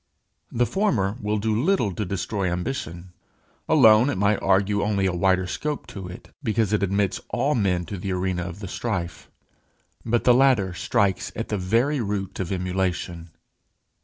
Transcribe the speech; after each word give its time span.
The 0.51 0.65
former 0.65 1.15
will 1.21 1.37
do 1.37 1.53
little 1.55 1.93
to 1.93 2.05
destroy 2.05 2.51
ambition. 2.51 3.13
Alone 3.69 4.09
it 4.09 4.17
might 4.17 4.41
argue 4.41 4.81
only 4.81 5.05
a 5.05 5.13
wider 5.13 5.45
scope 5.45 5.85
to 5.93 6.07
it, 6.07 6.29
because 6.41 6.73
it 6.73 6.81
admits 6.81 7.21
all 7.29 7.53
men 7.53 7.85
to 7.85 7.99
the 7.99 8.11
arena 8.11 8.41
of 8.41 8.61
the 8.61 8.67
strife. 8.67 9.29
But 10.03 10.23
the 10.23 10.33
latter 10.33 10.73
strikes 10.73 11.31
at 11.35 11.49
the 11.49 11.57
very 11.59 11.99
root 12.01 12.39
of 12.39 12.51
emulation. 12.51 13.29